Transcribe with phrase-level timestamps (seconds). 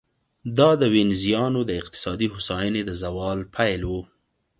[0.57, 3.93] دا د وینزیانو د اقتصادي هوساینې د زوال پیل و